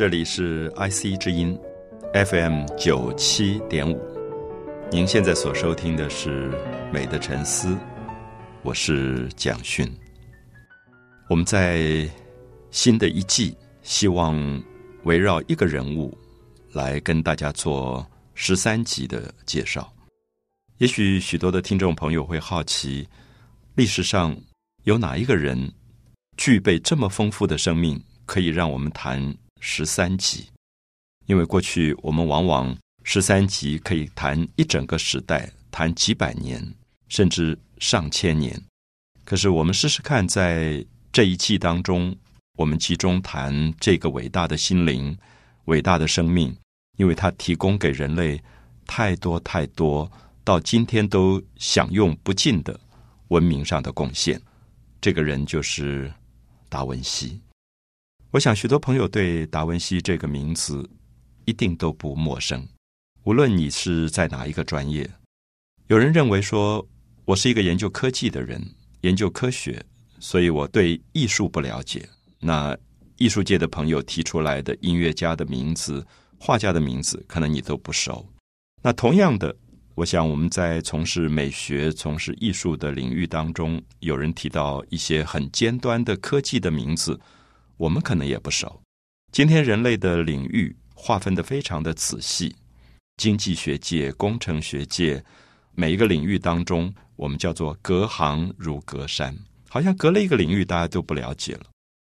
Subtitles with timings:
[0.00, 1.54] 这里是 IC 之音
[2.14, 4.00] ，FM 九七点五。
[4.90, 6.50] 您现在所收听的是
[6.90, 7.68] 《美的沉思》，
[8.62, 9.86] 我是蒋勋。
[11.28, 12.08] 我们在
[12.70, 14.34] 新的一季，希望
[15.02, 16.16] 围绕一个人物
[16.72, 19.92] 来跟大家做十三集的介绍。
[20.78, 23.06] 也许许多的听众朋友会好奇，
[23.74, 24.34] 历史上
[24.84, 25.70] 有哪一个人
[26.38, 29.36] 具备这么丰富的生命，可以让我们谈？
[29.60, 30.48] 十三集，
[31.26, 36.60] 因为过去我们往往十三集可以谈一整个时代，谈几百年，
[37.08, 38.60] 甚至上千年。
[39.24, 42.16] 可是我们试试看，在这一季当中，
[42.58, 45.16] 我们集中谈这个伟大的心灵、
[45.66, 46.56] 伟大的生命，
[46.96, 48.42] 因为它提供给人类
[48.86, 50.10] 太多太多，
[50.42, 52.78] 到今天都享用不尽的
[53.28, 54.40] 文明上的贡献。
[55.00, 56.12] 这个人就是
[56.68, 57.40] 达文西。
[58.32, 60.88] 我想，许多朋友对达文西这个名字
[61.46, 62.64] 一定都不陌生。
[63.24, 65.10] 无论你是在哪一个专业，
[65.88, 66.86] 有人认为说，
[67.24, 68.64] 我是一个研究科技的人，
[69.00, 69.84] 研究科学，
[70.20, 72.08] 所以我对艺术不了解。
[72.38, 72.76] 那
[73.16, 76.06] 艺术界的朋友提出来的音乐家的名字、
[76.38, 78.24] 画家的名字，可能你都不熟。
[78.80, 79.56] 那同样的，
[79.96, 87.18] 我想我们在从事美学、从事艺术的领域当中，有人提到一些很尖端的科技的名字。
[87.80, 88.78] 我们可能也不熟。
[89.32, 92.54] 今天人类的领域划分的非常的仔细，
[93.16, 95.24] 经济学界、工程学界，
[95.72, 99.34] 每一个领域当中，我们叫做隔行如隔山，
[99.66, 101.62] 好像隔了一个领域，大家都不了解了。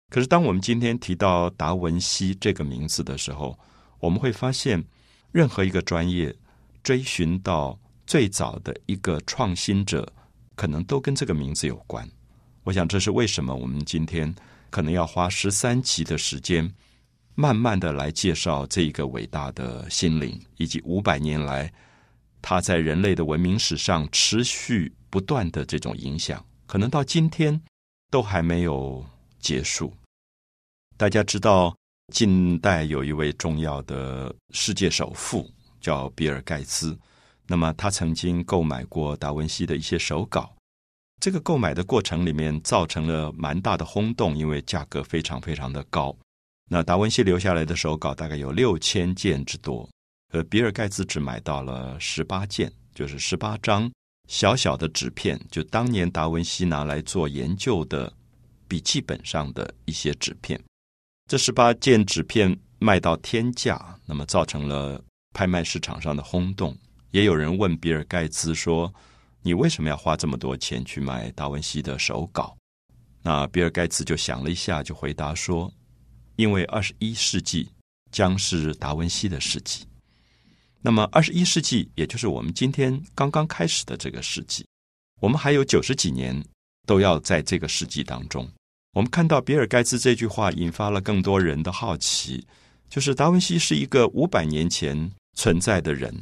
[0.09, 3.59] 可是，当我们今天提到达文西这个名字的时候，
[3.99, 4.83] 我们会发现，
[5.31, 6.35] 任何一个专业
[6.83, 10.11] 追寻到最早的一个创新者，
[10.57, 12.09] 可能都跟这个名字有关。
[12.63, 14.35] 我想，这是为什么我们今天。
[14.71, 16.73] 可能要花十三集的时间，
[17.35, 21.73] 慢慢的来介绍这一个伟大的心灵，以及五百年来
[22.41, 27.61] 他在人类的文明史上持续不断的这种影响，可能到今天
[28.11, 29.05] 都还没有
[29.39, 29.93] 结束。
[30.97, 31.75] 大家知道，
[32.13, 36.97] 近代有一位重要的世界首富叫比尔盖茨，
[37.47, 40.55] 那么他曾经购买过达文西的一些手稿。
[41.21, 46.17] 这个购买的过程里面造成了蛮大的轰动，因为价格非常非常的高。
[46.71, 49.87] 那达文西留下来的手稿大概有六千件之多，
[50.33, 53.93] 而比尔盖茨只买到了十八件，就是十八张
[54.29, 58.11] 小小的纸片，就当年达文西拿来做研究的
[58.67, 60.59] 笔记本上的一些纸片。
[61.29, 64.99] 这十八件纸片卖到天价，那么造成了
[65.35, 66.75] 拍卖市场上的轰动。
[67.11, 68.91] 也有人问比尔盖茨说。
[69.43, 72.57] 你为什么要花这么多钱去买达文西的手稿？
[73.23, 75.73] 那比尔盖茨就想了一下，就回答说
[76.37, 77.69] ：“因为二十一世纪
[78.11, 79.87] 将是达文西的世纪。
[80.83, 84.67] 那么二十一世纪，也就是我们今天刚刚开始的这个世纪，
[85.21, 86.43] 我们还有九十几年
[86.87, 88.47] 都要在这个世纪当中。
[88.93, 92.47] 我们看到比尔盖茨这句话，引发了更多人的好奇，
[92.89, 96.15] 就是达文西是一个五百年前存在的人。”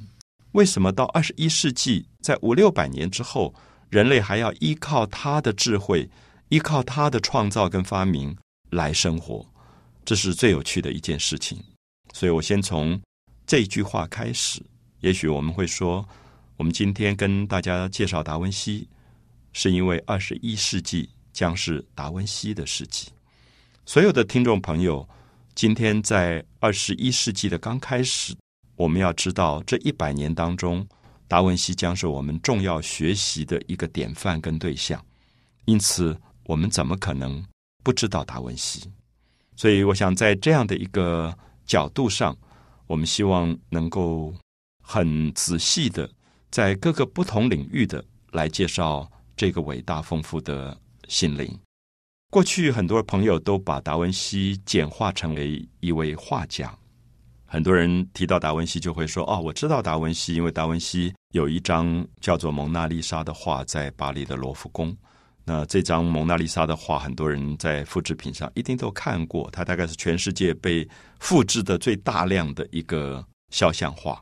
[0.53, 3.55] 为什么到二十一世纪，在五六百年之后，
[3.91, 6.09] 人类还要依靠他的智慧，
[6.49, 8.37] 依靠他的创造跟发明
[8.71, 9.47] 来生活？
[10.05, 11.63] 这是最有趣的一件事情。
[12.15, 12.99] 所以我先从
[13.47, 14.63] 这句话开始。
[15.01, 16.07] 也许我们会说，
[16.57, 18.89] 我们今天跟大家介绍达文西，
[19.53, 23.09] 是因为二十一世纪将是达文西的世纪。
[23.85, 25.07] 所有的听众朋友，
[25.55, 28.35] 今天在二十一世纪的刚开始。
[28.79, 30.87] 我们要知道，这一百年当中，
[31.27, 35.05] 达文西将是我们重要学习的一个典范跟对象。
[35.65, 37.45] 因此，我们怎么可能
[37.83, 38.89] 不知道达文西？
[39.57, 41.37] 所以，我想在这样的一个
[41.67, 42.39] 角度上，
[42.87, 44.33] 我们希望能够
[44.81, 46.09] 很仔细的，
[46.49, 50.79] 在各个不同领域的来介绍这个伟大丰富的
[51.09, 51.59] 心灵。
[52.31, 56.73] 过去，很多朋友都把达文西简化成为一位画家。
[57.51, 64.95] 很多人提到达文西，就会说：“哦，我知道达文西，因为达文西有一张叫做《蒙娜丽莎》的画在巴黎的罗浮宫。
[65.47, 69.49] 那这张蒙娜丽莎的画，很多人在复制品上一定都看过。
[69.51, 70.87] 它大概是全世界被
[71.21, 74.21] 复制的最大量的一个肖像画。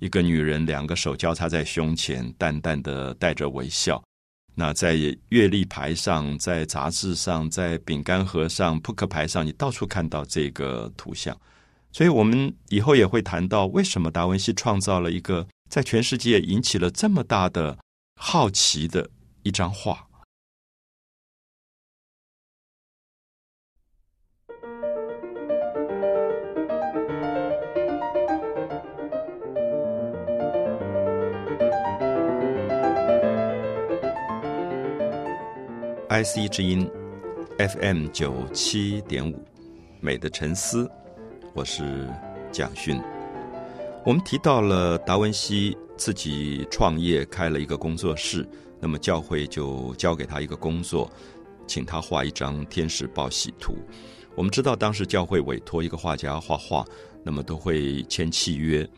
[0.00, 4.02] 一个女人，两个手交叉在胸前，淡淡的带着微笑。
[4.54, 4.96] 那在
[5.30, 11.34] 月历牌上，在杂志上，在饼干盒上、扑克牌上，你到处看到这个图像。”
[11.92, 17.78] 所以我们以后也会谈到为什么达文西创造了一个在全世界引起了这么大的
[18.16, 19.10] 好奇的
[19.42, 20.06] 一张画。
[36.08, 36.90] Ic 之音
[37.56, 39.44] fm 九七点五
[40.00, 40.90] 美的沉思。
[41.60, 42.08] 我是
[42.50, 42.98] 蒋勋。
[44.02, 48.48] 我们提到了达文西自己创业开了一个工作室，
[48.80, 51.12] 那么教会就交给他一个工作，
[51.66, 53.76] 请他画一张天使报喜图。
[54.34, 56.82] 我们知道当时教会委托一个画家画画，
[57.22, 58.88] 那么都会签契约，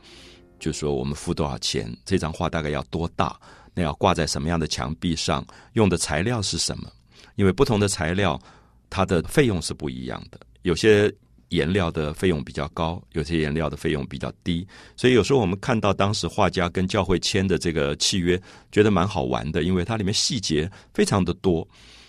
[0.60, 3.36] 就说我们付多少钱，这张画大概要多大，
[3.74, 6.88] 那要挂在什么样的墙壁上，用的材料是什么。
[7.34, 8.40] 因为不同的材料，
[8.88, 10.38] 它的费用是不一样的。
[10.62, 11.12] 有些
[11.52, 14.66] 颜料的费用比较高，有些颜料的费用比较低。
[14.96, 18.40] 所以有时候我们看到当时画家跟教会签的这个契约，
[18.70, 21.66] 觉得蛮好玩的，因为它里面细节非常的多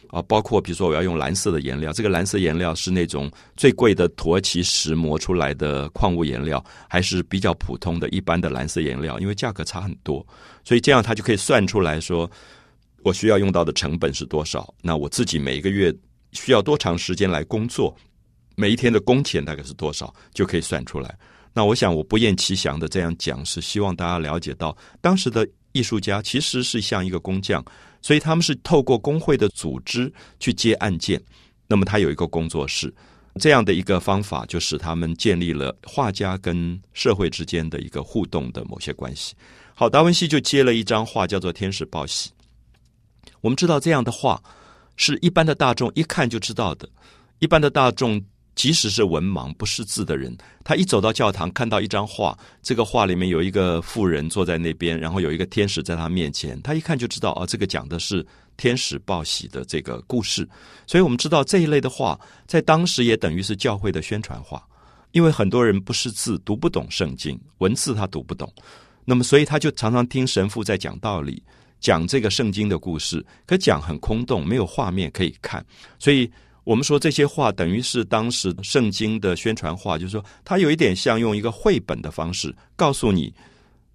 [0.09, 0.21] 啊。
[0.23, 9.19] 包括比如说我要用蓝色的颜料，这个蓝色颜料是那种最贵的土耳其石磨出来的矿物颜料，还是比较普通的一般的蓝色颜料？
[9.19, 10.25] 因为价格差很多，
[10.63, 12.29] 所以这样他就可以算出来说。
[13.05, 14.73] 我需要用到的成本是多少？
[14.81, 15.93] 那我自己每一个月
[16.31, 17.93] 需要多长时间来工作？
[18.55, 21.17] 每一天的工钱大概是多少，就可以算出来。
[21.53, 27.63] 那我想我不厌其详的这样讲，是希望大家了解到，当时的艺术家其实是像一个工匠，
[28.01, 31.21] 所以他们是透过工会的组织去接案件。
[31.67, 32.93] 那么他有一个工作室，
[33.39, 39.35] 这样的一个方法，就使他们建立了画家跟社会之间的一个互动的某些关系。
[39.75, 42.29] 好，达文西就接了一张画，叫做《天使报喜》。
[43.41, 44.41] 我们知道这样的画
[44.97, 46.89] 是一般的大众一看就知道的。
[47.39, 48.23] 一般的大众，
[48.55, 60.47] 即使是文盲不识字的人，他一走到教堂看到一张画，这个画里面有一个妇人坐在那边，然后有一个天使在他面前，他一看就知道啊，这个讲的是天使报喜的这个故事。
[60.85, 64.63] 所以我们知道这一类的画在当时也等于是教会的宣传画，
[65.11, 68.51] 因为很多人不识字，读不懂圣经文字，他读不懂，
[69.05, 71.41] 那么所以他就常常听神父在讲道理。
[71.79, 75.61] 讲这个圣经的故事，可讲很空洞，没有画面可以看。
[75.99, 76.31] 所以
[76.63, 83.33] 我们说这些话等于是当时圣经的宣传画，就是说它有一点像用一个绘本的方式告诉你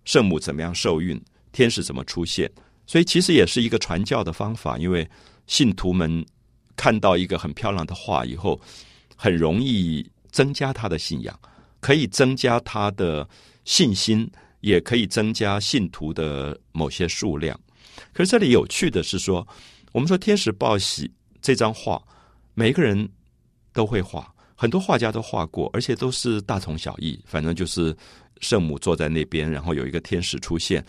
[0.05, 1.21] 圣母怎么样受孕，
[1.53, 2.51] 天使怎么出现。
[2.87, 5.09] 所以其实也是一个传教的方法，因为
[5.47, 6.25] 信徒们
[6.77, 8.59] 看到一个很漂亮的画以后，
[9.17, 11.39] 很容易增加他的信仰，
[11.81, 13.29] 可以增加他的
[13.65, 14.31] 信心，
[14.61, 17.59] 也可以增加信徒的某些数量。
[18.13, 19.47] 可是这里有趣的是说，
[19.93, 21.11] 我们说天使报喜
[21.43, 22.03] 这张画，
[22.59, 23.09] 每一个人
[23.73, 27.17] 都会画，很多画家都画过，而且都是大同小异。
[27.25, 27.97] 反正就是
[28.41, 30.85] 圣母坐在那边，然后有一个天使出现。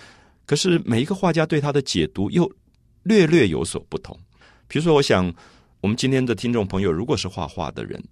[0.48, 2.52] 可是每一个画家对他的解读又
[3.04, 4.18] 略略有所不同。
[4.68, 5.32] 比如说，我想
[5.80, 8.04] 我们今天的听众朋友，如果是画画的人。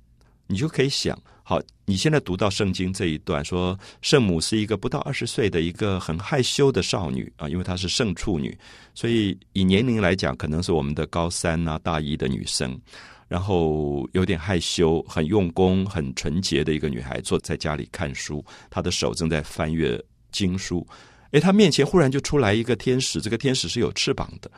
[0.49, 8.57] 你就可以想，好，你现在读到圣经这一段，说圣母是一个不到二十岁的一个很害羞的少女啊，因为她是圣处女，
[8.93, 12.79] 所以以年龄来讲，可能是我们的高三啊、大一的女生，
[13.27, 20.87] 然后有点害羞，很用功、很纯洁的一个女孩，坐在家里看书，她的手正在翻阅经书，
[21.31, 24.49] 诶，她面前忽然就出来一个天使，这个天使是有翅膀的。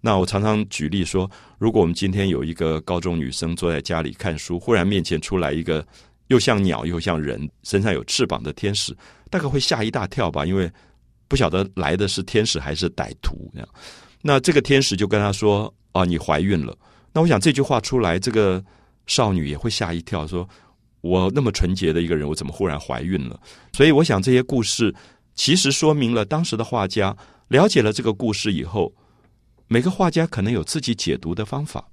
[0.00, 5.84] 那我常常举例说，如果我们今天有一个高中女生坐在家里看书，忽然面前出来一个
[6.28, 8.96] 又像鸟又像人、身上有翅膀的天使，
[9.30, 10.70] 大概会吓一大跳吧，因为
[11.28, 13.50] 不晓得来的是天使还是歹徒。
[13.52, 13.68] 那样，
[14.22, 16.76] 那这个天使就跟他说：“啊，你怀孕了。”
[17.16, 18.62] 那我想这句话出来，这个
[19.06, 20.46] 少女也会吓一跳，说
[21.00, 23.40] ：“我那么纯洁的一个人，我怎么忽然怀孕了？”
[23.72, 24.94] 所以，我想这些故事
[25.34, 27.16] 其实说明了当时的画家
[27.48, 28.92] 了解了这个故事以后。
[29.66, 31.88] 每个画家可能有自己解读的方法。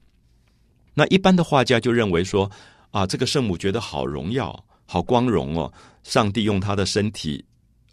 [0.93, 2.51] 那一般的画家就认为说，
[2.91, 7.43] 啊，这个圣母觉得好荣耀、好光荣哦，上帝用他的身体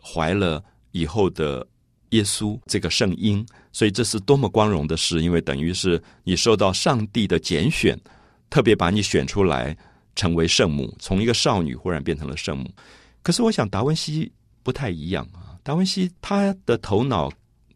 [0.02, 0.60] 怀了
[0.90, 1.64] 以后的
[2.10, 7.98] 耶稣这个圣婴，所以这是多么光荣的事，因为等于是你受到上帝的拣选，
[8.48, 9.76] 特别把你选出来
[10.14, 12.70] 成为圣母，从一个少女忽然变成了圣母。
[13.22, 14.30] 可是我想达文西
[14.62, 17.30] 不太一样啊，达文西他的头脑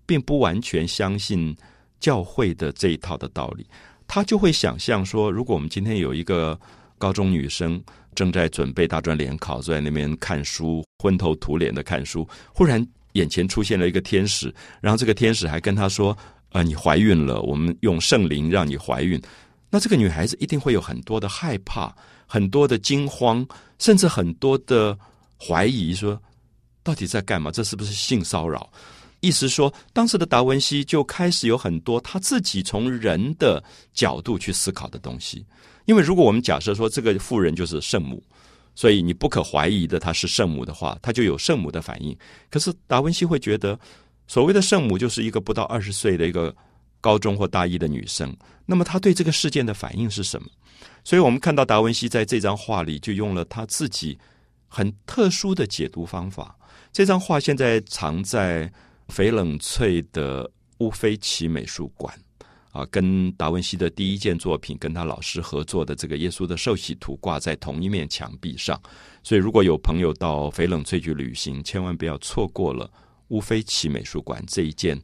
[0.07, 1.57] 并不完全相信。
[2.01, 3.67] 教会的这一套的道理，
[4.07, 6.59] 他就会想象说，如果我们今天有一个
[6.99, 7.83] 高中女生
[8.15, 16.17] 正在准备大专联考，坐在那边看书，昏头土脸的看书，忽然眼前出现了一个天使，然后这个天使还跟她说
[16.53, 19.21] ：“呃，你怀孕了，我们用圣灵让你怀孕。”
[19.71, 21.93] 那这个女孩子一定会有很多的害怕，
[22.27, 23.45] 很多的惊慌，
[23.81, 24.97] 甚至很多的
[25.37, 26.21] 怀疑，说
[26.85, 27.51] 到底在干嘛？
[27.51, 28.71] 这是不是性骚扰？
[29.21, 35.45] 意思说，当时的达文西就开始有很多他自己从人的角度去思考的东西。
[35.87, 38.23] 因为如果我们假设说这个妇人就是圣母，
[38.75, 42.17] 所以你不可怀疑的她是圣母的话，他就有圣母的反应。
[42.51, 43.79] 可是达文西会觉得，
[44.27, 46.55] 所谓的圣母就是一个不到二十岁的一个
[47.01, 50.49] 高中或大一的女生，那么她对这个事件的反应是什么？
[51.05, 54.19] 所以我们看到达文西在这张画里就用了他自己
[54.69, 56.57] 很特殊的解读方法。
[56.93, 58.71] 这张画现在藏在
[59.09, 62.19] 翡冷翠的乌菲奇美术馆。
[62.75, 68.79] 啊，跟达文西的第一件作品跟他老师合作的这个耶稣的受洗图挂在同一面墙壁上，
[69.23, 72.91] 所以如果有朋友到翡冷翠去旅行，千万不要错过了
[73.29, 75.01] 乌菲奇美术馆这一件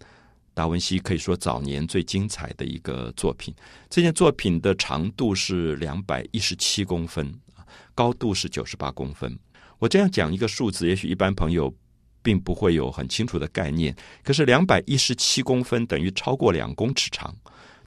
[0.53, 3.55] 达文西可以说早年最精彩的一个作品。
[3.89, 7.33] 这件作品的长度是两百一十七公分，
[7.95, 9.39] 高度是九十八公分。
[9.79, 11.73] 我这样讲一个数字，也许一般朋友
[12.23, 17.35] 并不会有很清楚的概念，可是两百一十七公分等于超过两公尺长。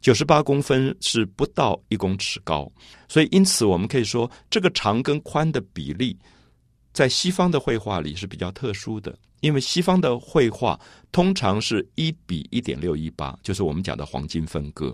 [0.01, 2.69] 九十八公分是不到一公尺高，
[3.07, 6.17] 所以因此我们可以说，这个长跟宽的比例，
[6.91, 9.17] 在西方的绘画里是比较特殊的。
[9.39, 10.79] 因为西方的绘画
[11.11, 14.93] 通常是一比一点六一八，就是我们讲的黄金分割。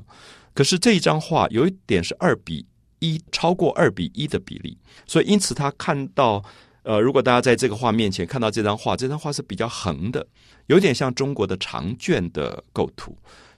[0.53, 2.65] 可是这一张画有一点是二比
[2.99, 4.77] 一，超过二比一的比例，
[5.07, 6.43] 所以因此他看到，
[6.89, 10.25] 呃，如果大家在这个画面前看到这张画，这张画是比较横的，
[10.65, 13.15] 有点像中国的长卷的构图。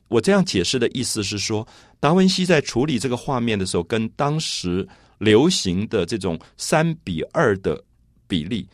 [0.09, 1.65] 我这样解释的意思是说，
[1.97, 4.85] 达文西在处理这个画面的时候，跟当时
[5.19, 7.81] 流行的这种三比二的
[8.27, 8.67] 比例，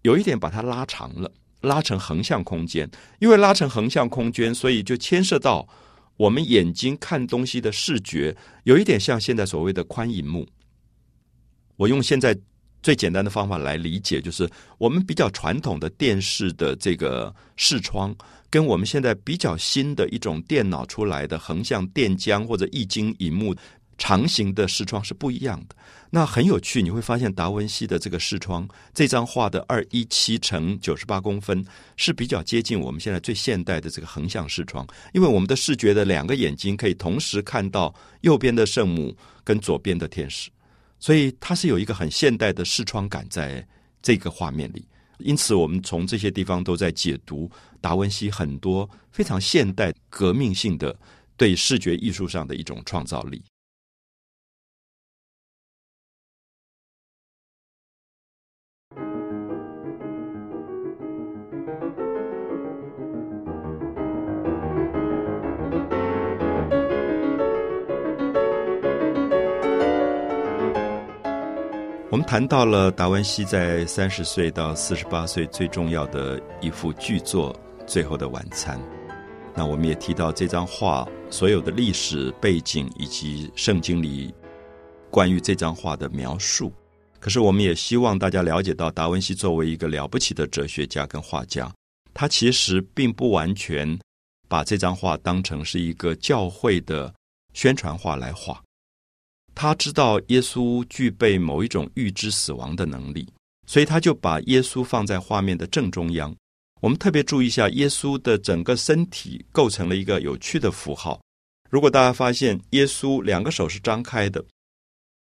[0.00, 2.90] 有一点把它拉长了，拉成横向空间。
[3.18, 5.68] 因为拉成横向空间，所以就牵涉到
[6.16, 8.34] 我们眼睛看东西的视觉，
[8.64, 10.48] 有一点像现在所谓的宽银幕。
[11.76, 12.34] 我用现在
[12.88, 18.16] 最简单的方法来理解，就是我们比较传统的电视的这个视窗。
[18.48, 23.54] 跟我们现在比较新的一种电脑出来的横向电浆或者液晶荧幕
[23.98, 25.76] 长形的视窗是不一样的。
[26.08, 31.62] 那很有趣，你会发现达文西的这个视窗，这张画的二一七乘九十八公分
[31.98, 39.14] 是比较接近我们现在最现代的这个横向视窗，因为我们的视觉的两个眼睛可以同时看到右边的圣母
[39.44, 40.48] 跟左边的天使，
[40.98, 43.66] 所以它是有一个很现代的视窗感在
[44.02, 44.86] 这个画面里。
[45.18, 47.50] 因此，我们从这些地方都在解读
[47.80, 50.96] 达文西很多非常现代、革命性的
[51.36, 53.42] 对视觉艺术上的一种创造力。
[72.28, 77.54] 谈到了达文西在三十岁到四十八岁最重要的一幅巨作
[77.86, 78.78] 《最后的晚餐》。
[79.56, 84.34] 那我们也提到这张画所有的历史背景以及圣经里
[85.10, 86.70] 关于这张画的描述。
[87.18, 91.72] 可是，我们也希望大家了解到，达文西作为一个了不起的哲学家跟画家，
[92.12, 93.98] 他其实并不完全
[94.48, 97.10] 把这张画当成是一个教会的
[97.54, 98.62] 宣传画来画。
[99.60, 103.28] 他知道耶稣具备某一种预知死亡的能力，
[103.66, 106.32] 所以他就把耶稣放在画面的正中央。
[106.80, 111.20] 我们特别注意一下，耶稣的整个身体构成了一个有趣的符号。
[111.68, 114.44] 如果大家发现，耶稣两个手是张开的，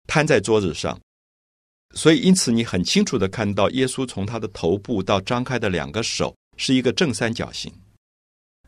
[0.06, 0.98] 摊在桌子上，
[1.94, 7.70] 所以因此你很清楚的看到，耶稣从他的头部到张开的两个手是一个正三角形。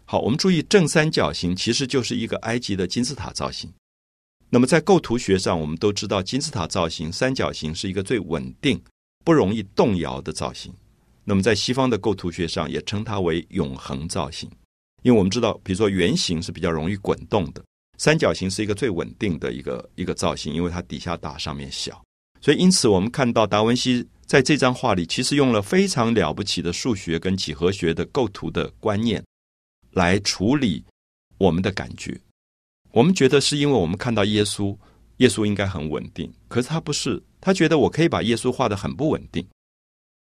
[0.05, 3.73] 好，我们注意正三角形其实就是一个埃及的金字塔造型。
[4.55, 8.81] 那么在构图学上，我们都知道金字塔造型三角形是一个最稳定、
[9.25, 10.73] 不容易动摇的造型。
[11.25, 14.49] 那么在西方的构图学上，也称它为永恒造型，
[15.03, 17.61] 因为我们知道，比如说圆形是比较容易滚动的，
[17.99, 22.01] 三角形是一个最稳定的一个一个造型，因为它底下大，上面小。
[22.41, 29.21] 所以因此，我们看到达文西在这张画里，其实用了非常了不起的数学跟几何学的构图的观念
[29.91, 30.85] 来处理
[31.39, 32.17] 我们的感觉。
[32.95, 34.77] 我们觉得是因为我们看到耶稣，
[35.17, 37.21] 耶稣应该很稳定，可是他不是。
[37.41, 39.45] 他觉得我可以把耶稣画的很不稳定。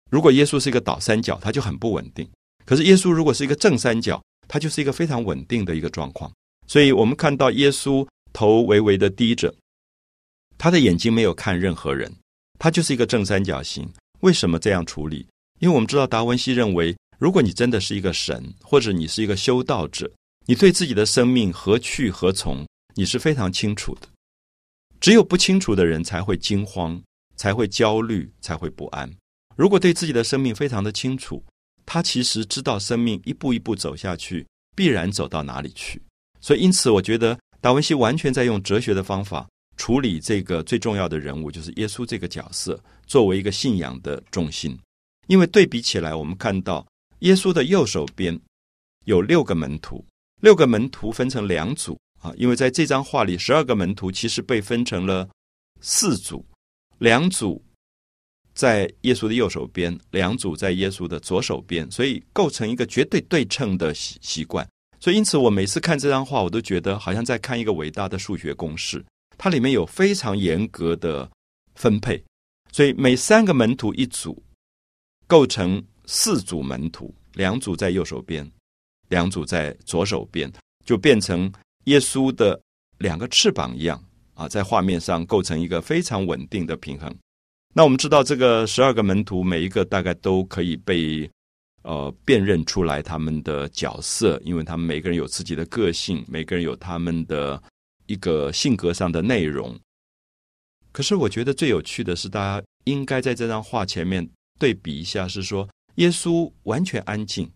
[0.10, 2.26] 如果耶稣是一个倒三角，他就很不稳定；
[2.66, 6.32] 可是耶稣如果是一个正三角，他就是一个非常稳定的一个状况。
[6.66, 9.54] 所以我们看到耶稣头微微的低着，
[10.58, 12.10] 他的眼睛没有看任何人，
[12.58, 13.92] 他就是一个正三角形。
[14.22, 15.28] 为什么这样处理？
[15.60, 20.10] 因为我们知道达文西认为，如果你真的是一个神，或者你是一个修道者。
[20.46, 24.08] 你对自己的生命何去何从，你是非常清楚的。
[25.00, 27.02] 只有不清楚的人才会惊慌，
[27.38, 29.10] 才会焦虑，才会不安。
[29.56, 31.44] 如果对自己的生命非常的清楚，
[31.86, 34.46] 他其实知道生命一步一步走下去，
[34.76, 36.02] 必然走到哪里去。
[36.42, 39.48] 所以，因此，我觉得达文西完全在用哲学的方法
[39.78, 44.78] 处理这个最重要的人物，就是耶稣这个角色，作为一个信仰的中心。
[45.28, 46.86] 因为对比起来，我们看到
[47.20, 48.38] 耶稣的右手边
[49.06, 50.06] 有六个门徒。
[50.44, 55.26] 六个门徒分成两组，啊，因为在这张画里，十二个门徒其实被分成了
[55.80, 56.46] 四组，
[56.98, 57.64] 两组
[58.54, 64.68] 在耶稣的右手边，两组在耶稣的左手边，所以构成一个绝对对称的习习惯。
[65.00, 69.02] 所以，因此我每次看这张画，我都觉得好像在看一个伟大的数学公式，
[69.38, 71.32] 它里面有非常严格的
[71.76, 72.22] 分配。
[72.70, 74.44] 所以，每三个门徒一组，
[75.26, 78.46] 构成四组门徒，两组在右手边，
[79.10, 80.52] 两组在左手边，
[80.86, 81.52] 就变成
[81.86, 82.60] 耶稣的
[82.98, 87.14] 两个翅膀一样啊，在画面上构成一个非常稳定的平衡。
[87.74, 91.30] 那我们知道，这个十二个门徒每一个大概都可以被。
[91.86, 97.62] 呃，辨认出来他们的角色，因为他们每个人有自己的个性，每个人有他们的
[98.06, 99.78] 一个性格上的内容。
[100.94, 104.26] 可是，我觉得最有趣的是，大家应该在这张画前面
[104.58, 107.52] 对比一下，是说耶稣完全安静，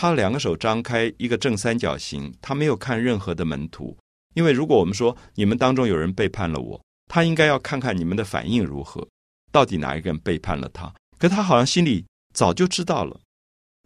[0.00, 3.98] 他两个手张开一个正三角形，他没有看任何的门徒。
[4.34, 9.08] 因为如果我们说你们当中有人背叛了我，他应该要看看你们的反应如何，
[9.50, 10.94] 到底哪一个人背叛了他？
[11.18, 13.18] 可他好像心里早就知道了。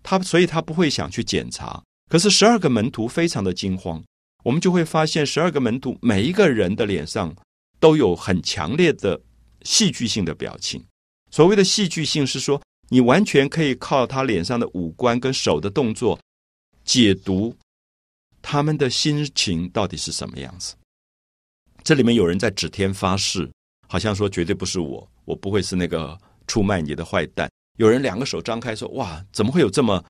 [0.02, 1.82] 他所以，他不会想去检查。
[2.10, 4.04] 可是十二个门徒非常的惊慌，
[4.44, 7.34] 我们就会发现，十二个门徒每一个人的脸上
[7.80, 9.18] 都有很强烈的
[9.62, 10.84] 戏剧性的表情。
[11.30, 12.60] 所谓的戏剧性，是说
[12.92, 16.20] 你完全可以靠他脸上的五官跟手的动作
[16.84, 17.56] 解读
[18.42, 20.74] 他们的心情到底是什么样子。
[21.82, 23.50] 这里面有人在指天发誓，
[23.88, 27.50] 好像说绝对不是我，我不会是那个出卖你的坏蛋。
[27.78, 30.04] 有人两个手张开说：“哇，怎么会有这么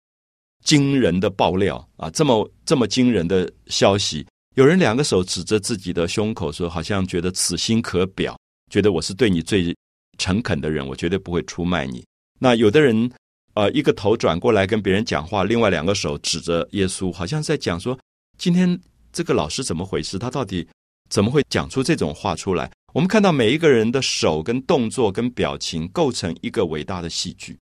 [0.65, 2.11] 惊人的爆料啊？
[2.11, 8.37] 这么这么惊人的消息！”有人两个手指着自己的胸口说：“好像觉得此心可表，
[8.73, 9.73] 觉得我是对你最
[10.19, 12.05] 诚恳的人，我绝对不会出卖你。”
[12.43, 13.09] 那有的人
[13.55, 17.97] 呃，一个头转过来跟别人讲话，另外两个手指着耶稣，好像在讲说
[18.37, 18.81] ：“今天
[19.13, 20.19] 这个老师怎么回事？
[20.19, 20.67] 他到底
[21.09, 27.57] 怎么会讲出这种话出来？”我们看到每一个人的手跟动作跟表情构成一个伟大的戏剧，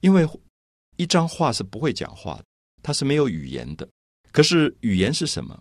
[0.00, 0.24] 因为
[0.96, 2.44] 一张画是不会讲话的，
[2.84, 3.88] 它是没有语言的。
[4.30, 5.60] 可是语言是什么？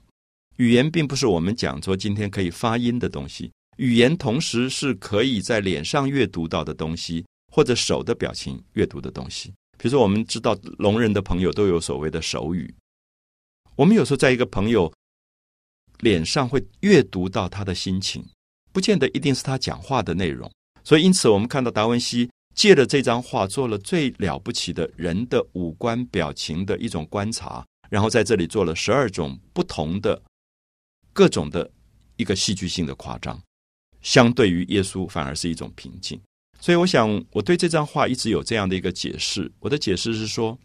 [0.57, 9.53] 语言并不是我们讲说今天可以发音的东西，语言同时是可以在脸上阅读到的东西，或者手的表情阅读的东西。
[9.77, 12.73] 比如说，我们知道聋人的朋友都有所谓的手语，
[13.75, 14.91] 我们有时候在一个朋友
[15.99, 18.25] 脸上会阅读到他的心情。
[18.71, 20.51] 不见得一定是他讲话的内容，
[20.83, 30.19] 所以因此我们看到达文西借了这张画做了最了不起的人的五官表情的一种观察，然后在这里做了十二种不同的
[31.13, 31.69] 各种的
[32.15, 33.39] 一个戏剧性的夸张，
[34.01, 36.19] 相对于耶稣反而是一种平静。
[36.63, 40.58] 所以我想我对这张画一直有这样的一个解释，我的解释是说，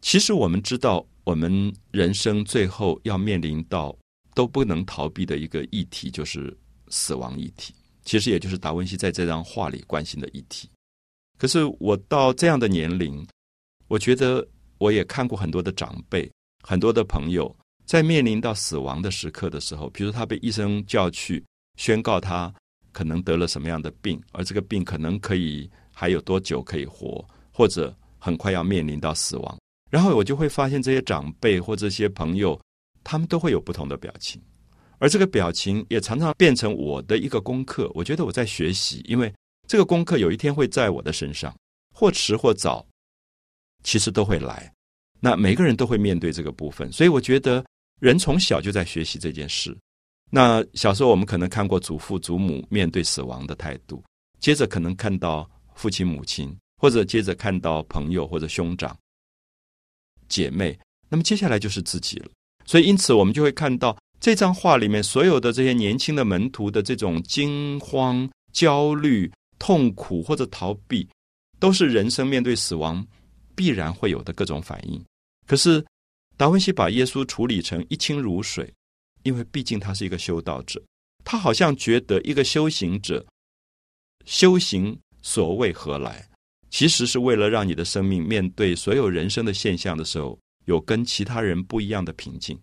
[0.00, 3.96] 其实我们知道我们人生最后要面临到
[4.34, 6.52] 都不能逃避的一个议题就是。
[6.90, 7.74] 死亡议题，
[8.04, 10.68] 其实也就是达文西在这张画里关心的议题。
[11.38, 13.26] 可是我到这样的年龄，
[13.88, 14.46] 我觉得
[14.78, 16.30] 我也看过很多的长辈、
[16.62, 17.52] 很多的朋友，
[17.86, 21.42] 在面临到死亡的时刻的时候，比如他被医生叫去
[21.78, 22.54] 宣告他
[22.94, 29.58] 可能得了什么样的病，而这个病可能可以还有多久可以活，或者很快要面临到死亡，
[29.90, 32.58] 然后我就会发现这些长辈或这些朋友，
[33.02, 34.40] 他们都会有不同的表情。
[34.98, 37.90] 而这个表情也常常变成我的一个功课。
[37.94, 39.30] 我觉得我在学习，因为
[39.66, 41.54] 这个功课有一天会在我的身上，
[41.92, 42.86] 或迟或早，
[43.82, 44.72] 其实都会来。
[45.20, 47.62] 那每个人都会面对这个部分，所以我觉得
[48.00, 49.76] 人从小就在学习这件事。
[50.34, 54.02] 那小时候我们可能看过祖父祖母面对死亡的态度，
[54.40, 58.98] 接着可能看到父亲母亲，或者接着看到朋友或者兄长
[60.28, 60.76] 姐妹，
[61.08, 62.26] 那么接下来就是自己了。
[62.64, 63.96] 所以因此我们就会看到。
[64.20, 71.06] 这张画里面所有的这些年轻的门徒的这种惊慌、焦虑、痛苦或者逃避，
[71.60, 73.06] 都是人生面对死亡
[73.54, 75.04] 必然会有的各种反应。
[75.46, 75.84] 可是
[76.38, 78.72] 达文西把耶稣处理成一清如水，
[79.24, 80.82] 因为毕竟他是一个修道者，
[81.24, 83.26] 他好像觉得一个修行者
[84.24, 86.26] 修行所谓何来，
[86.70, 92.58] 其实是为了让你的生命面对所有人生的现象的时候，有跟其他人不一样的平静。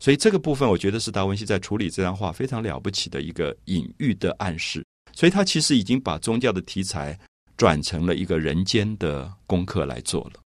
[0.00, 4.84] 所以这个部分，我觉得是达文西在处理这张画非常了不起的一个隐喻的暗示。
[5.12, 7.18] 所以他其实已经把宗教的题材
[7.56, 10.43] 转成了一个人间的功课来做了。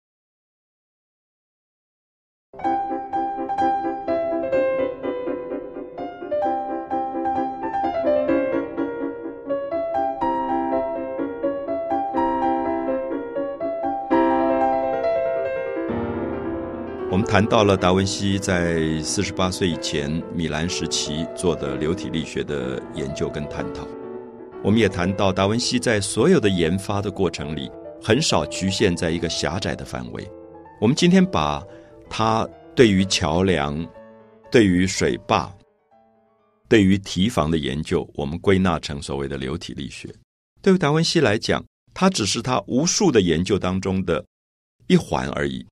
[17.27, 23.87] 谈到了达文西在四十八岁以前米兰时期做的流体力学的研究跟探讨。
[24.63, 27.69] 我们也谈到达文西在所有的研发的过程里，
[28.01, 30.25] 很少局限在一个狭窄的范围。
[30.81, 31.61] 我们今天把
[32.09, 33.85] 他对于桥梁、
[34.51, 35.53] 对于水坝、
[36.69, 40.09] 对于堤防的研究，我们归纳成所谓的流体力学。
[40.63, 44.25] 对于达文西来讲，它只是他无数的研究当中的
[44.87, 45.67] 一环而已。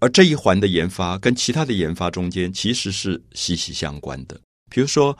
[0.00, 4.38] 而这一环的研发跟其他的研发中间其实是息息相关的。
[4.70, 5.16] 比如说，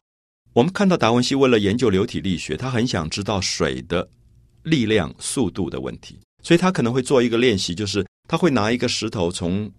[0.52, 4.08] 我们看到达文西为了研究流体力学，他很想知道水的
[4.62, 9.70] 力量、速度的问题，所以他可能会做一个练习，就是他会拿一个石头从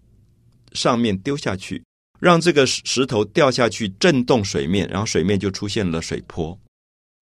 [0.72, 1.82] 上面丢下去，
[2.18, 6.58] 让这个石头掉下去震动水面，然后水面就出现了水波，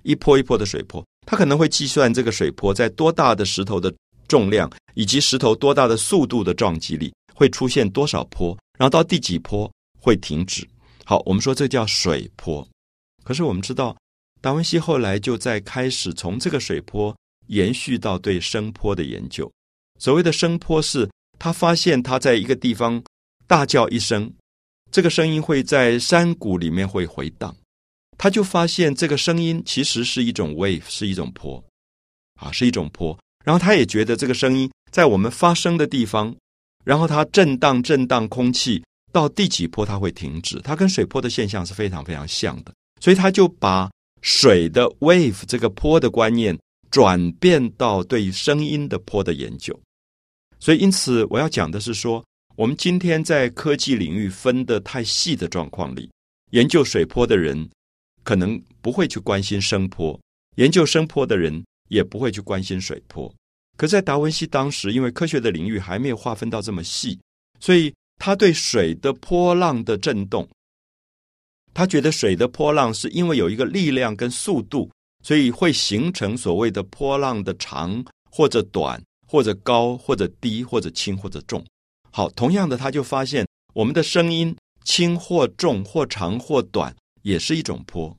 [0.03, 1.05] 一波一波的水波。
[1.27, 3.93] 他可能会计算这个水波在多大的石头的
[4.29, 7.13] 重量以及石头多大的速度的撞击力。
[7.37, 9.71] 会出现多少坡，然后到第几坡
[10.01, 10.67] 会停止？
[11.05, 12.67] 好，我们说这叫水坡。
[13.23, 13.95] 可是我们知道，
[14.41, 17.15] 达文西后来就在开始从这个水坡
[17.49, 19.53] 延续到对声波的研究。
[20.01, 21.07] 所谓的声波，是
[21.39, 23.03] 他发现他在一个地方
[23.47, 24.33] 大叫一声，
[24.91, 27.55] 这个声音会在山谷里面会回荡，
[28.17, 31.63] 他就发现这个声音其实是一种 wave，是一种波，
[32.41, 33.17] 啊，是一种坡。
[33.45, 36.35] 然后他也觉得这个声音在我们发声的地方。
[36.87, 38.81] 然后它震荡震荡空气
[39.13, 43.91] 到第几波它会停止，它跟水波的现象是非常非常像的，所以他就把
[44.23, 46.57] 水的 wave 这个波的观念
[46.89, 49.77] 转变到对声音的波的研究。
[50.61, 56.09] 所以因此我要讲的是说，我们今天在科技领域分的太细的状况里，
[56.53, 57.69] 研究水波的人
[58.23, 60.19] 可能不会去关心声波，
[60.55, 63.35] 研究声波的人也不会去关心水波。
[63.77, 67.21] 可在达文西当时，因为科学的领域还没有划分到这么细，
[67.61, 70.49] 所以他对水的波浪的震动，
[71.75, 74.91] 他觉得水的波浪是因为有一个力量跟速度，
[75.23, 81.63] 所以会形成所谓的波浪的长或者短，或者高或者低，或者轻或者重。
[82.11, 88.17] 好，同样的，他就发现我们的声音轻或重或长或短也是一种波。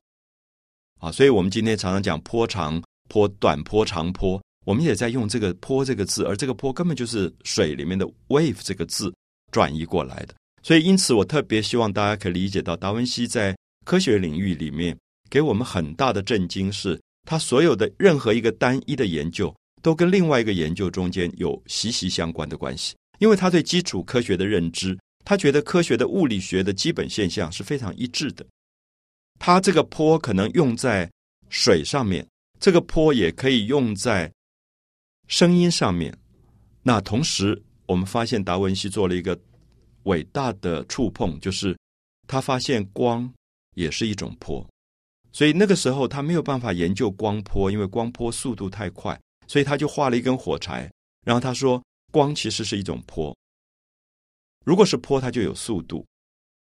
[1.00, 4.40] 啊，所以我们今天常常讲波长、波短、波长、波。
[4.68, 9.10] 我们也在用这个“坡”这个字，而这个“坡”根本就是水里面的 “wave” 这个字
[9.50, 10.36] 转移过来的。
[10.62, 14.94] 所以，因此我特别希望大家可以理解到，达文西在科学领域里面
[15.30, 22.94] 给我们很大的震惊，是他所有的任何一个单一的研究，都跟另外一个研究中间有息息相关的关系。
[23.20, 28.46] 因为他对基础科学的认知，他觉得科学的物理学的基本现象是非常一致的。
[29.40, 31.10] 他这个坡可能用在
[31.48, 32.28] 水上面，
[32.60, 34.30] 这个坡也可以用在。
[35.28, 36.18] 声音上面，
[36.84, 39.38] 那同时我们发现达文西做了一个
[40.04, 41.78] 伟大的触碰，就是
[42.28, 43.30] 他发现光
[43.76, 44.66] 也是一种波。
[45.34, 50.90] 所以那个时候他没有办法研究光波，因为光波速度太快，所以他就画了一根火柴，
[51.26, 53.36] 然后他说光其实是一种波。
[54.64, 56.06] 如果是波，它就有速度、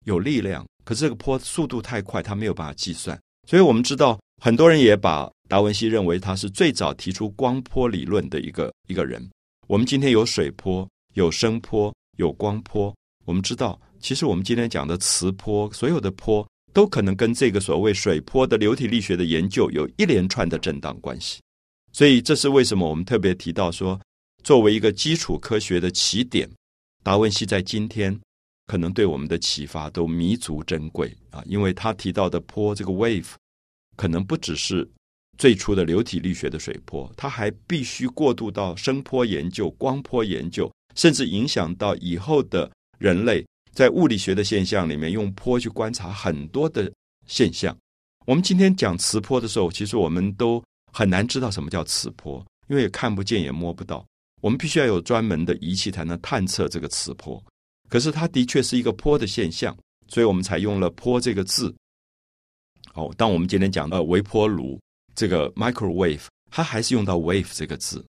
[0.06, 3.20] 有力量，可是这个波速度太快，他没有办法计算。
[3.48, 4.18] 所以我们知道。
[4.44, 9.26] 很多人也把达文西认为他是最早提出光波理论的一个一个人。
[9.68, 12.94] 我们今天有水波、有声波、有光波。
[13.24, 21.40] 我们知道，其实我们今天讲的磁波，所有的波都可能跟这个所谓水波的流体力学的研究有一连串的震荡关系。
[21.94, 23.98] 所以，这是为什么我们特别提到说，
[24.44, 26.50] 作为一个基础科学的起点，
[27.02, 28.20] 达文西在今天
[28.68, 33.30] 可能对我们的启发都弥足珍贵啊，因为他提到的波这个 wave。
[33.96, 34.88] 可能不只是
[35.38, 46.92] 最初的流体力学的水波，它还必须过渡到声波研究、光波研究，甚至影响到以后的人类在物理学的现象里面用波去观察很多的
[47.28, 47.76] 现象。
[48.26, 54.06] 我们今天讲磁波的时候，其实我们都很难知道什么叫磁波，因为看不见也摸不到。
[54.42, 57.44] 我们必须要有专门的仪器才能探测这个磁波。
[57.90, 59.76] 可是它的确是一个波的现象，
[60.08, 61.74] 所以我们才用了“波”这个字。
[62.94, 64.80] 哦，当我们今天讲到微波炉
[65.16, 68.06] 这个 microwave，它还是用到 wave 这个字，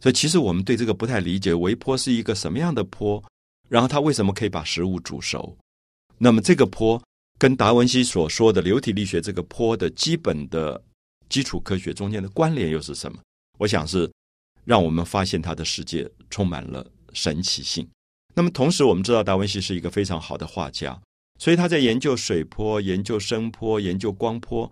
[0.00, 3.22] 所以其实我们对这个不太理解，微波是一个什么样的波，
[3.68, 5.56] 然后它为什么可以把食物煮熟？
[6.16, 7.02] 那么这个波
[7.38, 10.80] 跟达文西所说的流体力学这个波的基本的
[11.28, 13.18] 基础科学中间的关联又是什么？
[13.58, 14.10] 我想是
[14.64, 17.88] 让我们发现它的世界充满了神奇性。
[18.34, 21.00] 那么同时，我们知道达文西是一个非常好的画家。
[21.38, 24.70] 所以他在研究水波、研究声波、研究光波，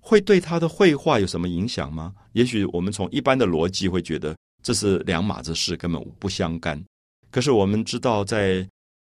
[0.00, 2.14] 会对他的绘画有什么影响吗？
[2.32, 6.82] 也许我们从一般的逻辑会觉得这是两码子事，根本不相干。
[7.30, 8.66] 可是我们知道，在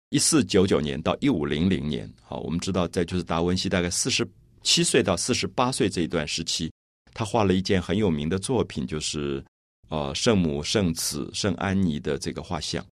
[0.10, 4.28] 一四九九年到一五零零年，好，我们知道，在就是达文西大概四十
[4.62, 6.72] 七岁到四十八岁这一段时期，
[7.14, 9.44] 他画了一件很有名的作品，就是
[9.90, 12.86] 呃圣母、圣子、圣安妮的这个画像。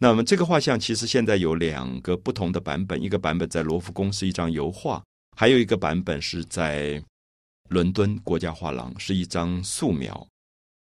[0.00, 5.00] 那么这个画像其实现在有两个不同的版本，一个版本在罗浮宫是一张油画，
[5.36, 7.00] 还有一个版本是在
[7.68, 10.26] 伦敦国家画廊是一张素描。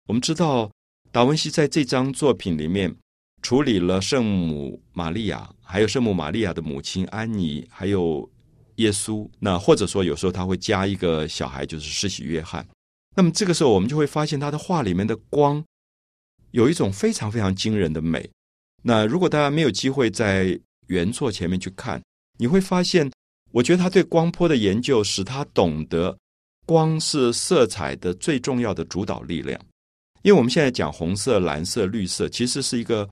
[0.08, 0.72] 我们知道
[1.12, 2.96] 达文西在这张作品里面。
[3.44, 8.28] 处理了圣母玛利亚，还有圣母玛利亚的母亲安妮，还有
[8.78, 9.30] 耶稣。
[9.40, 12.68] 那或者说，有时候他会加一个小孩，就是世袭约翰。
[13.16, 15.64] 那么这个时候，我们就会发现他的画里面的光
[16.50, 18.28] 有一种非常非常惊人的美。
[18.84, 22.02] 那如果大家没有机会在原作前面去看，
[22.38, 23.12] 你会发现，
[23.52, 26.18] 我觉得他对光波的研究使他懂得
[26.66, 29.60] 光是色彩的最重要的主导力量。
[30.24, 33.08] 因为我们现在讲红色、蓝色、绿色，其实是一个。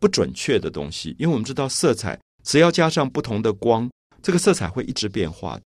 [0.00, 3.86] 不准确的东西，因为我们知道色彩只要加上不同的光，
[4.22, 5.60] 这个色彩会一直变化。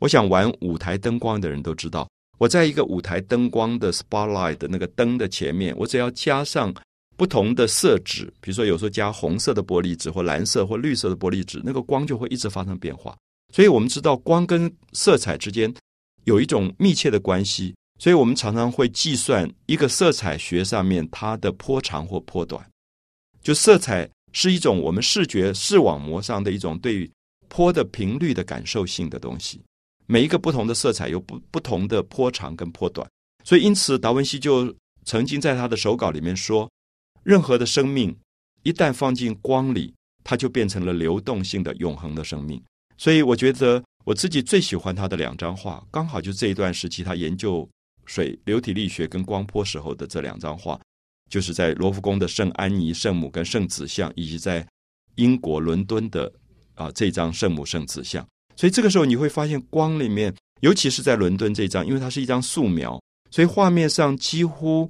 [0.00, 6.74] 我想玩舞台灯光的人都知道，我在一个舞台灯光的 spotlight 的那个灯的前面，我只要加上
[7.16, 13.16] 不同的色纸，比如说有时候加红色的玻璃纸或蓝色或绿色的玻璃纸，那个光就会一直发生变化。
[13.52, 15.72] 所以我们知道光跟色彩之间
[16.24, 22.64] 有一种密切的关系，所以我们常常会计算一个色彩学上面它的波长或波短。
[23.42, 27.08] 就色彩是一种我们视觉视网膜上的一种对
[27.48, 29.62] 波的频率的感受性的东西，
[30.06, 33.08] 每一个不同的色彩有不不同的波长跟波短，
[33.44, 34.74] 所以因此达文西就
[35.04, 36.68] 曾经在他的手稿里面说，
[37.26, 38.16] 任何的生命
[38.62, 42.62] 一旦放进光里，它就变成了流动性的永恒的生命。
[42.96, 47.68] 所以我觉得我自己最喜欢他的两张画，刚好就这一段时期他研究
[48.04, 50.80] 水流体力学跟光波时候的这两张画。
[51.28, 54.64] 就是在罗浮宫的圣安妮圣母跟圣子像，以及在
[55.16, 56.32] 英国伦敦的
[56.76, 58.24] 啊这张圣母圣子像。
[58.54, 64.88] 所以这个时候你会发现光里面，尤其是在伦敦这张，因为它是一张素描，所以画面上几乎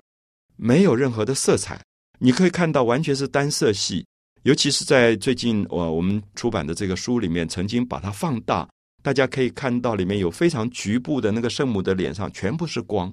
[0.57, 1.81] 没有任何的色彩。
[2.19, 4.07] 你可以看到完全是单色系，
[4.43, 8.67] 尤其是在最近我我们出版的这个书里面，曾经把它放大，
[9.03, 13.13] 大家可以看到里面有非常局部的那个圣母的脸上全部是光。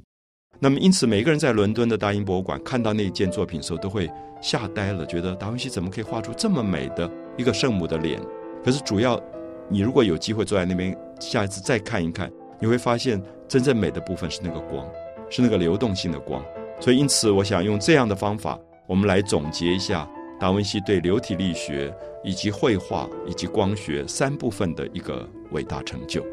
[0.60, 4.10] 那么，因此，每个人在伦敦的大英博物馆看到那一件作品的时候，都会
[4.42, 8.22] 吓呆了，觉得达芬奇怎么可以画出这么美的一个圣母的脸？
[8.64, 9.22] 可是，主要
[9.68, 14.88] 你如果有机会坐在那边，下一次再看一看，你会发现真正美的部分是那个光，
[15.30, 16.42] 是那个流动性的光。
[16.80, 18.58] 所以，因此，我想用这样的方法，
[18.94, 20.08] 我们来总结一下
[20.40, 21.92] 达文西对流体力学、
[22.24, 26.24] 以及绘画以及光学三部分的一个伟大成就。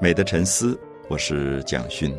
[0.00, 0.76] 美的沉思。
[1.08, 2.12] 我是蒋勋。